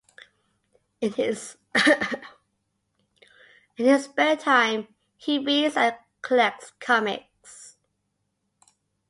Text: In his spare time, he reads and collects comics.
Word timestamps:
In 0.99 1.13
his 1.13 1.55
spare 4.03 4.35
time, 4.35 4.87
he 5.15 5.37
reads 5.37 5.77
and 5.77 5.95
collects 6.23 6.71
comics. 6.79 7.77